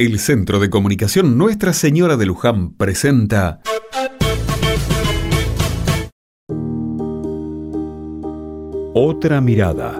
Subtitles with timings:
[0.00, 3.60] El Centro de Comunicación Nuestra Señora de Luján presenta
[8.94, 9.96] Otra mirada.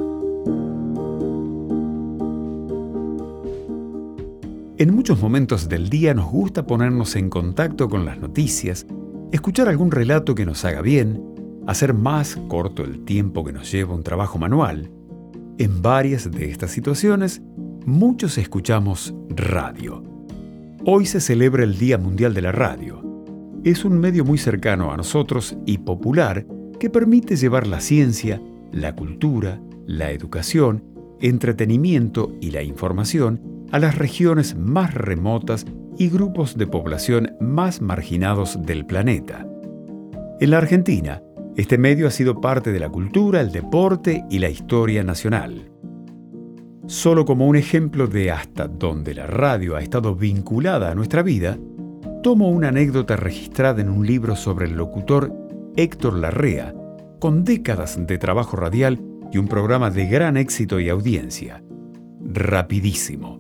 [4.77, 8.87] En muchos momentos del día nos gusta ponernos en contacto con las noticias,
[9.33, 11.21] escuchar algún relato que nos haga bien,
[11.67, 14.93] hacer más corto el tiempo que nos lleva un trabajo manual.
[15.59, 17.43] En varias de estas situaciones,
[17.89, 20.03] muchos escuchamos radio.
[20.85, 23.03] Hoy se celebra el Día Mundial de la Radio.
[23.65, 26.47] Es un medio muy cercano a nosotros y popular
[26.79, 30.85] que permite llevar la ciencia, la cultura, la educación,
[31.21, 33.41] entretenimiento y la información
[33.73, 35.65] a las regiones más remotas
[35.97, 39.49] y grupos de población más marginados del planeta.
[40.41, 41.23] En la Argentina,
[41.57, 45.73] este medio ha sido parte de la cultura, el deporte y la historia nacional.
[46.89, 51.59] Solo como un ejemplo de hasta dónde la radio ha estado vinculada a nuestra vida,
[52.23, 55.31] tomo una anécdota registrada en un libro sobre el locutor
[55.77, 56.75] Héctor Larrea,
[57.21, 61.63] con décadas de trabajo radial y un programa de gran éxito y audiencia.
[62.23, 63.39] Rapidísimo.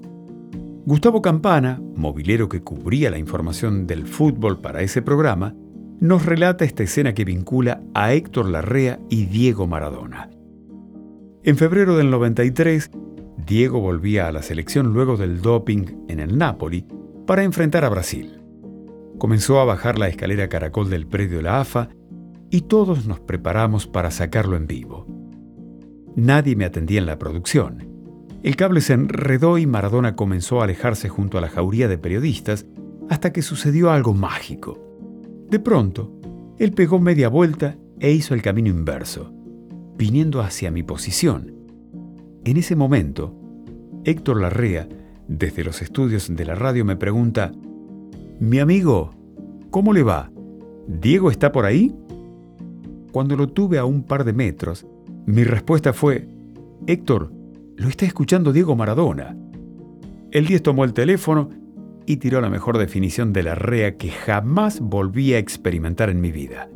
[0.84, 5.54] Gustavo Campana, movilero que cubría la información del fútbol para ese programa,
[6.00, 10.28] nos relata esta escena que vincula a Héctor Larrea y Diego Maradona.
[11.44, 12.90] En febrero del 93,
[13.48, 16.84] Diego volvía a la selección luego del doping en el Napoli
[17.26, 18.42] para enfrentar a Brasil.
[19.16, 21.88] Comenzó a bajar la escalera caracol del predio de la AFA
[22.50, 25.06] y todos nos preparamos para sacarlo en vivo.
[26.14, 27.88] Nadie me atendía en la producción.
[28.42, 32.66] El cable se enredó y Maradona comenzó a alejarse junto a la jauría de periodistas
[33.08, 34.78] hasta que sucedió algo mágico.
[35.48, 36.12] De pronto,
[36.58, 39.32] él pegó media vuelta e hizo el camino inverso,
[39.96, 41.57] viniendo hacia mi posición.
[42.48, 43.34] En ese momento,
[44.06, 44.88] Héctor Larrea,
[45.26, 47.52] desde los estudios de la radio, me pregunta,
[48.40, 49.10] Mi amigo,
[49.68, 50.30] ¿cómo le va?
[50.86, 51.94] ¿Diego está por ahí?
[53.12, 54.86] Cuando lo tuve a un par de metros,
[55.26, 56.26] mi respuesta fue,
[56.86, 57.30] Héctor,
[57.76, 59.36] lo está escuchando Diego Maradona.
[60.30, 61.50] El 10 tomó el teléfono
[62.06, 66.32] y tiró la mejor definición de la rea que jamás volví a experimentar en mi
[66.32, 66.70] vida.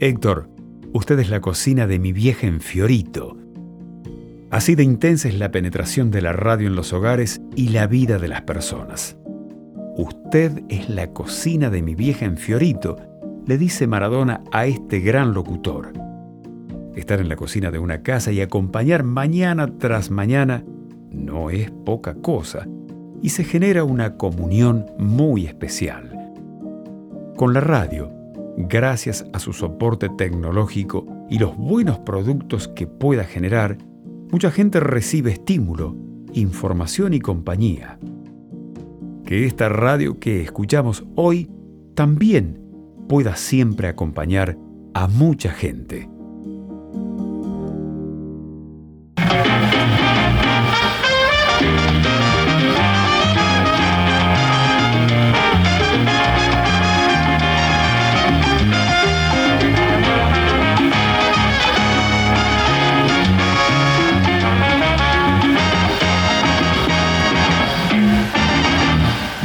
[0.00, 0.50] Héctor,
[0.92, 3.38] usted es la cocina de mi vieja en Fiorito.
[4.50, 8.18] Así de intensa es la penetración de la radio en los hogares y la vida
[8.18, 9.16] de las personas.
[9.96, 12.96] Usted es la cocina de mi vieja en Fiorito,
[13.46, 15.92] le dice Maradona a este gran locutor.
[16.96, 20.64] Estar en la cocina de una casa y acompañar mañana tras mañana
[21.10, 22.66] no es poca cosa
[23.22, 26.32] y se genera una comunión muy especial.
[27.36, 28.12] Con la radio,
[28.56, 33.78] gracias a su soporte tecnológico y los buenos productos que pueda generar,
[34.30, 35.96] mucha gente recibe estímulo,
[36.32, 37.98] información y compañía.
[39.24, 41.50] Que esta radio que escuchamos hoy
[41.94, 42.60] también
[43.08, 44.56] pueda siempre acompañar
[44.94, 46.08] a mucha gente.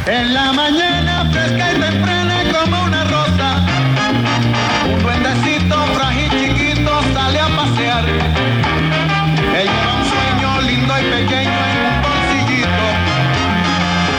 [0.08, 3.66] En la mañana fresca y temprana como una rosa,
[4.88, 8.06] un duendecito frágil chiquito sale a pasear.
[8.08, 12.86] Él lleva un sueño lindo y pequeño en un bolsillito,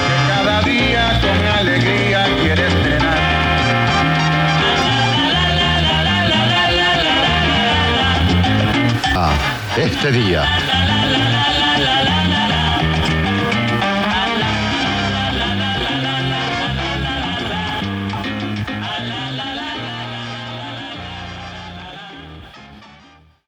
[0.09, 3.19] que cada día con alegría quiere estrenar.
[9.15, 9.35] Ah,
[9.77, 10.43] este día